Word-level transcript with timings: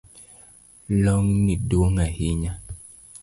Long’ni 1.03 1.55
duong’ 1.69 1.97
ahinya 2.05 2.53